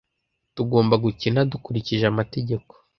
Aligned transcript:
Tugomba 0.55 0.95
gukina 1.03 1.39
dukurikije 1.51 2.05
amategeko. 2.11 2.71